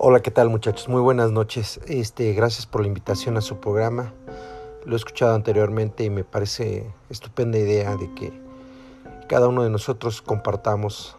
[0.00, 0.88] Hola, ¿qué tal muchachos?
[0.88, 1.80] Muy buenas noches.
[1.88, 4.14] Este, gracias por la invitación a su programa.
[4.84, 8.32] Lo he escuchado anteriormente y me parece estupenda idea de que
[9.28, 11.16] cada uno de nosotros compartamos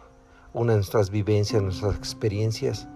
[0.54, 2.88] una de nuestras vivencias, nuestras experiencias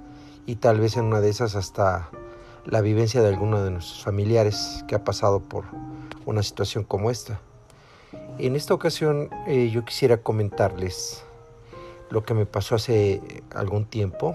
[0.47, 2.09] y tal vez en una de esas hasta
[2.65, 5.65] la vivencia de alguno de nuestros familiares que ha pasado por
[6.25, 7.43] una situación como esta.
[8.39, 11.27] En esta ocasión eh, yo quisiera comentarles
[12.09, 13.21] lo que me pasó hace
[13.55, 14.35] algún tiempo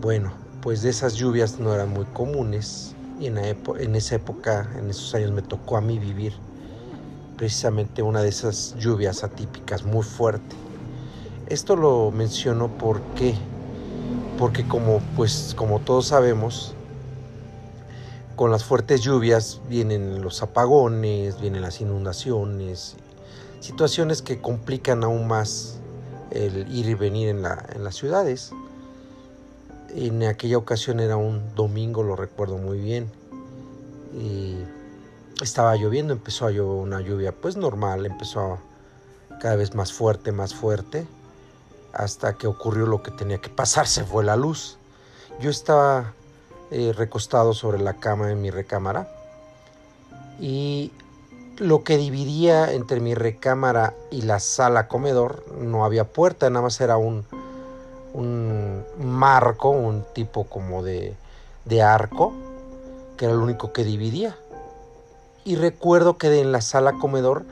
[0.03, 4.91] Bueno, pues de esas lluvias no eran muy comunes y en, en esa época, en
[4.91, 6.35] esos años me tocó a mí vivir
[7.39, 10.55] precisamente una de esas lluvias atípicas muy fuerte.
[11.49, 13.35] Esto lo menciono porque
[14.39, 16.75] porque como pues como todos sabemos
[18.37, 22.97] con las fuertes lluvias vienen los apagones, vienen las inundaciones
[23.63, 25.79] situaciones que complican aún más
[26.31, 28.51] el ir y venir en, las ciudades.
[29.95, 33.11] En aquella ocasión era un domingo, lo recuerdo muy bien.
[34.15, 34.57] Y
[35.43, 38.59] estaba lloviendo, empezó a llover una lluvia pues normal, empezó
[39.41, 41.07] cada vez más fuerte, más fuerte,
[41.93, 44.77] hasta que ocurrió lo que tenía que pasar, se fue la luz.
[45.41, 46.15] Yo estaba
[46.71, 49.09] eh, recostado sobre la cama en mi recámara
[50.41, 50.91] y
[51.59, 56.81] lo que dividía entre mi recámara y la sala comedor no había puerta, nada más
[56.81, 57.25] era un,
[58.15, 61.15] un marco, un tipo como de,
[61.65, 62.33] de arco,
[63.17, 64.37] que era lo único que dividía.
[65.45, 67.45] Y recuerdo que en la sala comedor,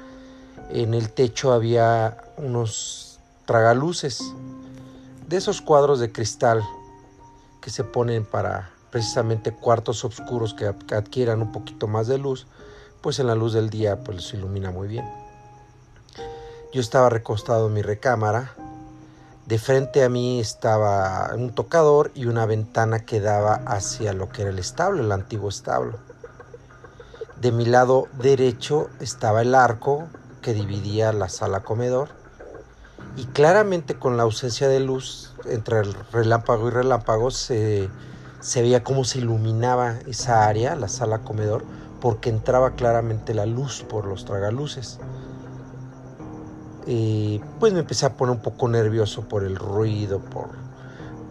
[0.71, 4.23] en el techo había unos tragaluces,
[5.27, 6.63] de esos cuadros de cristal
[7.61, 12.47] que se ponen para precisamente cuartos oscuros que adquieran un poquito más de luz
[13.01, 15.05] pues en la luz del día pues se ilumina muy bien.
[16.73, 18.53] Yo estaba recostado en mi recámara,
[19.47, 24.43] de frente a mí estaba un tocador y una ventana que daba hacia lo que
[24.43, 25.99] era el establo, el antiguo establo.
[27.41, 30.05] De mi lado derecho estaba el arco
[30.43, 32.11] que dividía la sala comedor
[33.17, 37.89] y claramente con la ausencia de luz entre el relámpago y relámpago se,
[38.41, 41.65] se veía cómo se iluminaba esa área, la sala comedor,
[42.01, 44.99] porque entraba claramente la luz por los tragaluces.
[46.87, 50.49] Y pues me empecé a poner un poco nervioso por el ruido, por,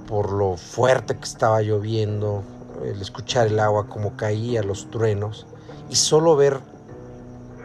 [0.08, 2.44] por lo fuerte que estaba lloviendo,
[2.84, 5.48] el escuchar el agua como caía, los truenos,
[5.90, 6.60] y solo ver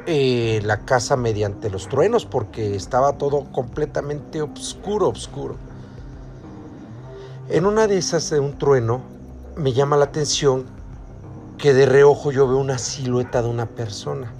[0.06, 5.56] eh, la casa mediante los truenos, porque estaba todo completamente oscuro, oscuro.
[7.50, 9.02] En una de esas de un trueno
[9.56, 10.64] me llama la atención
[11.58, 14.32] que de reojo yo veo una silueta de una persona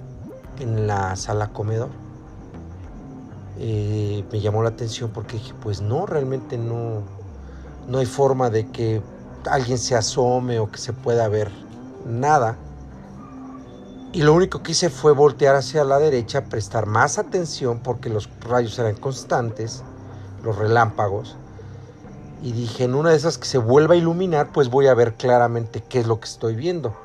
[0.59, 1.89] en la sala comedor.
[3.57, 7.03] Eh, me llamó la atención porque dije, pues no, realmente no,
[7.87, 9.01] no hay forma de que
[9.49, 11.51] alguien se asome o que se pueda ver
[12.05, 12.57] nada.
[14.11, 18.29] Y lo único que hice fue voltear hacia la derecha, prestar más atención porque los
[18.41, 19.83] rayos eran constantes,
[20.43, 21.37] los relámpagos.
[22.41, 25.15] Y dije, en una de esas que se vuelva a iluminar, pues voy a ver
[25.15, 26.95] claramente qué es lo que estoy viendo.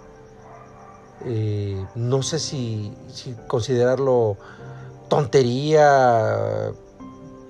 [1.24, 2.94] Eh, no sé si,
[3.46, 4.36] considerarlo
[5.08, 6.72] tontería,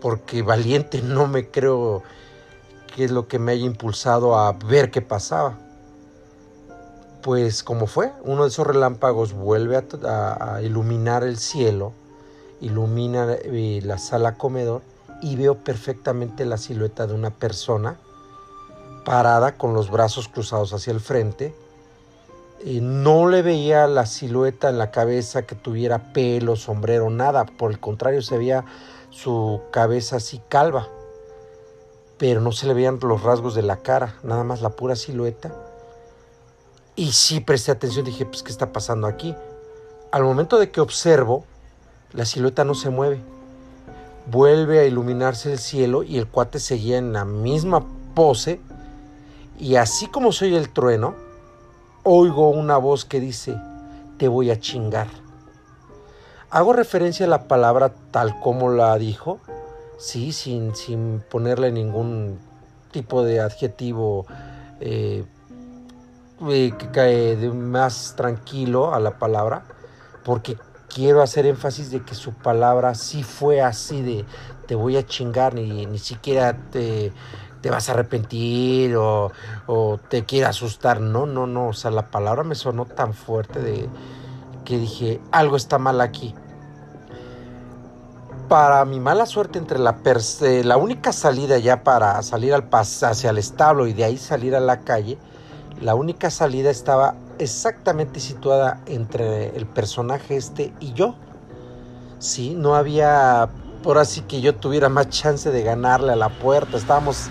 [0.01, 2.03] porque valiente no me creo
[2.95, 5.59] que es lo que me haya impulsado a ver qué pasaba.
[7.23, 11.93] Pues como fue, uno de esos relámpagos vuelve a, iluminar el cielo,
[12.61, 14.83] ilumina eh, la sala comedor
[15.21, 17.99] y veo perfectamente la silueta de una persona
[19.05, 21.55] parada con los brazos cruzados hacia el frente,
[22.65, 27.47] no le veía la silueta en la cabeza que tuviera pelo, sombrero, nada.
[27.47, 28.65] Por el contrario, se veía
[29.11, 30.89] su cabeza así calva.
[32.19, 35.53] pero no se le veían los rasgos de la cara, nada más la pura silueta.
[36.95, 39.35] Y sí presté atención, dije, pues, ¿qué está pasando aquí?
[40.13, 41.47] Al momento de que observo,
[42.13, 43.23] la silueta no se mueve.
[44.31, 48.61] Vuelve a iluminarse el cielo y el cuate seguía en la misma pose.
[49.59, 51.15] Y así como soy el trueno,
[52.03, 53.57] oigo una voz que dice,
[54.19, 55.09] te voy a chingar.
[56.51, 59.39] Hago referencia a la palabra tal como la dijo,
[59.99, 62.39] sí, sin, sin ponerle ningún
[62.91, 64.27] tipo de adjetivo
[64.81, 65.25] eh,
[66.49, 69.65] eh, que cae de más tranquilo a la palabra,
[70.25, 70.57] porque
[70.93, 74.25] quiero hacer énfasis de que su palabra sí fue así de
[74.67, 77.13] te voy a chingar, ni, ni siquiera te,
[77.61, 79.33] te vas a arrepentir o,
[79.67, 81.01] o, te quiere asustar.
[81.01, 81.69] No, no, no.
[81.69, 83.89] O sea, la palabra me sonó tan fuerte de
[84.65, 86.35] que dije, algo está mal aquí.
[88.49, 89.97] Para mi mala suerte, entre la,
[90.65, 94.61] la única salida ya para salir al hacia el establo y de ahí salir a
[94.61, 95.19] la calle,
[95.81, 101.15] la única salida estaba exactamente situada entre el personaje este y yo.
[102.19, 103.49] Sí, no había
[103.83, 106.77] por así que yo tuviera más chance de ganarle a la puerta.
[106.77, 107.29] Estábamos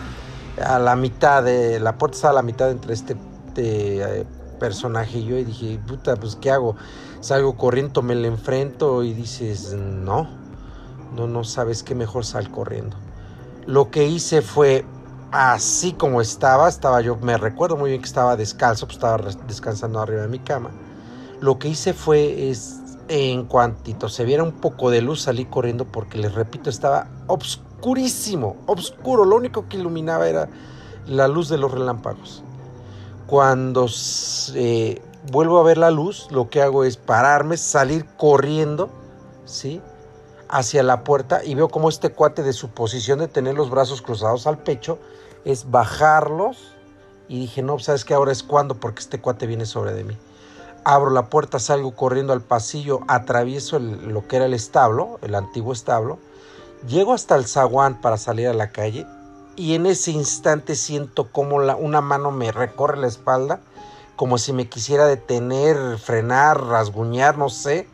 [0.64, 3.16] a la mitad de la puerta estaba a la mitad entre este,
[3.48, 4.26] este
[4.60, 6.76] personaje y yo y dije, puta, pues ¿qué hago?
[7.22, 10.28] Salgo corriendo, me le enfrento y dices, no,
[11.16, 12.96] no, no sabes qué mejor sal corriendo.
[13.66, 14.86] Lo que hice fue
[15.32, 19.18] así como estaba, estaba yo, me recuerdo muy bien que estaba descalzo, pues estaba
[19.48, 20.72] descansando arriba de mi cama.
[21.42, 25.86] Lo que hice fue, es, en cuantito se viera un poco de luz, salí corriendo
[25.86, 27.08] porque les repito, estaba
[27.80, 30.50] oscurísimo, oscuro, lo único que iluminaba era
[31.08, 32.44] la luz de los relámpagos.
[33.26, 33.88] Cuando
[34.56, 38.90] eh, vuelvo a ver la luz, lo que hago es pararme, salir corriendo,
[39.46, 39.82] ¿sí?
[40.50, 44.02] hacia la puerta y veo como este cuate de su posición de tener los brazos
[44.02, 44.98] cruzados al pecho
[45.46, 46.74] es bajarlos
[47.28, 50.18] y dije, no, sabes que ahora es cuando porque este cuate viene sobre de mí.
[50.84, 55.72] Abro la puerta, salgo corriendo al pasillo, atravieso lo que era el establo, el antiguo
[55.72, 56.18] establo,
[56.88, 59.06] llego hasta el zaguán para salir a la calle
[59.56, 63.60] y en ese instante siento como una mano me recorre la espalda,
[64.16, 67.88] como si me quisiera detener, frenar, rasguñar, no sé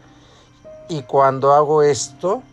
[0.88, 2.44] y cuando hago esto,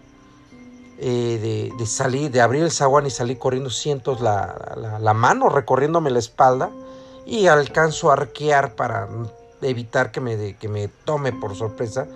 [0.98, 6.18] eh, de, salir, de abrir el zaguán y salir corriendo, siento la, mano recorriéndome la
[6.18, 6.70] espalda
[7.26, 9.08] y alcanzo a arquear para
[9.60, 12.06] evitar que me, que me tome por sorpresa.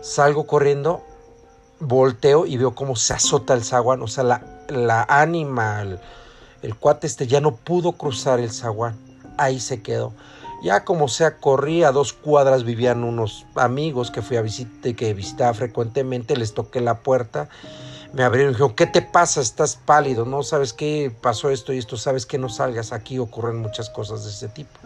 [0.00, 1.02] Salgo corriendo,
[1.84, 4.02] volteo y veo cómo se azota el zaguán.
[4.02, 5.98] O sea, la, la ánima, el,
[6.62, 8.96] el cuate este ya no pudo cruzar el zaguán.
[9.36, 10.12] Ahí se quedó.
[10.64, 15.12] Ya como sea, corrí a dos cuadras, vivían unos amigos que fui a visitar, que
[15.12, 17.50] visitaba frecuentemente, les toqué la puerta,
[18.14, 19.42] me abrieron y dijeron, ¿qué te pasa?
[19.42, 20.42] Estás pálido, ¿no?
[20.42, 21.14] ¿Sabes qué?
[21.20, 24.80] Pasó esto y esto, ¿sabes que No salgas, aquí ocurren muchas cosas de ese tipo.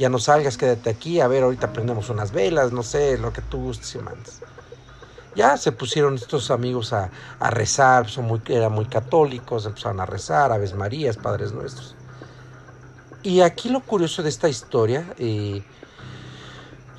[0.00, 3.42] Ya no salgas, quédate aquí, a ver, ahorita prendemos unas velas, no sé, lo que
[3.42, 4.40] tú gustes y mandes.
[5.34, 7.10] Ya se pusieron estos amigos a,
[7.50, 11.94] rezar, son muy, eran muy católicos, empezaron a rezar, Aves Marías, Padres Nuestros.
[13.22, 15.62] Y aquí lo curioso de esta historia, eh,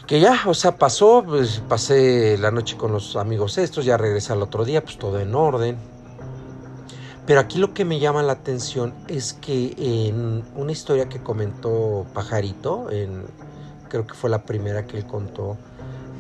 [0.06, 4.34] que ya, o sea, pasó, pues pasé la noche con los amigos estos, ya regresé
[4.34, 5.78] al otro día, pues todo en orden.
[7.26, 12.08] Pero aquí lo que me llama la atención es que en una historia que comentó
[12.14, 12.88] Pajarito,
[13.88, 15.56] creo que fue la primera que él contó,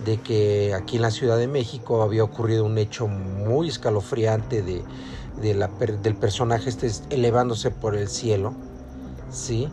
[0.06, 4.84] de que aquí en la Ciudad de México había ocurrido un hecho muy escalofriante de,
[5.41, 8.53] del personaje este elevándose por el cielo,
[9.32, 9.70] ¿sí?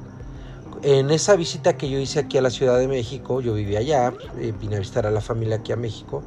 [0.82, 4.12] en esa visita que yo hice aquí a la Ciudad de México, yo vivía allá,
[4.38, 6.22] eh, vine a visitar a la familia aquí a México,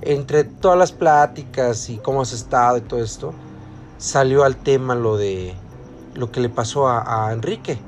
[0.00, 3.34] entre todas las pláticas y cómo has estado y todo esto,
[3.98, 5.54] salió al tema lo de
[6.14, 7.78] lo que le pasó a, Enrique.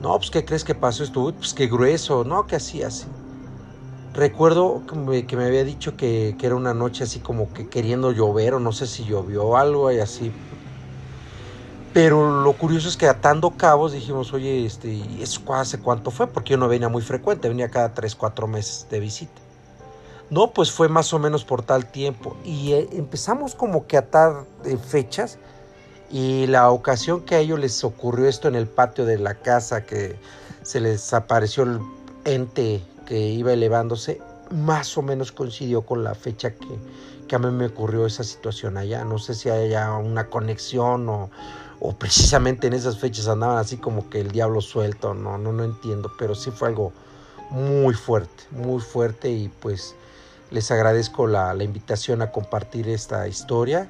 [0.00, 1.04] No, pues ¿qué crees que pasó?
[1.04, 3.06] Estuvo, pues qué grueso, no, que así, así.
[4.12, 4.82] Recuerdo
[5.26, 8.60] que me, había dicho que, que, era una noche así como que queriendo llover o
[8.60, 10.32] no sé si llovió algo y así
[11.92, 16.28] pero lo curioso es que atando cabos dijimos, oye, este, ¿y eso hace cuánto fue?
[16.28, 19.40] Porque yo no venía muy frecuente, venía cada 3, 4 meses de visita.
[20.30, 22.36] No, pues fue más o menos por tal tiempo.
[22.44, 25.38] Y eh, empezamos como que a atar eh, fechas.
[26.12, 29.84] Y la ocasión que a ellos les ocurrió esto en el patio de la casa,
[29.84, 30.16] que
[30.62, 31.80] se les apareció el
[32.24, 32.82] ente
[33.18, 38.24] iba elevándose, más o menos coincidió con la fecha que, a mí me ocurrió esa
[38.24, 39.04] situación allá.
[39.04, 41.30] No sé si haya una conexión o,
[41.78, 45.64] o precisamente en esas fechas andaban así como que el diablo suelto, no, no, no
[45.64, 46.92] entiendo, pero sí fue algo
[47.50, 49.94] muy fuerte, muy fuerte y pues
[50.50, 53.88] les agradezco la, invitación a compartir esta historia.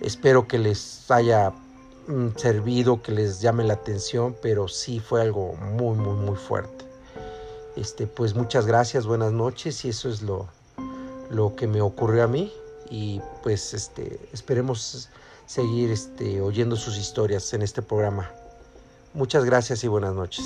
[0.00, 1.52] Espero que les haya
[2.06, 6.87] mm, servido que les llame la atención, pero sí fue algo muy, muy, muy fuerte.
[7.78, 10.48] Este, pues muchas gracias, buenas noches y eso es lo,
[11.30, 12.52] lo que me ocurrió a mí
[12.90, 15.08] y pues este, esperemos
[15.46, 18.32] seguir este, oyendo sus historias en este programa.
[19.14, 20.44] Muchas gracias y buenas noches.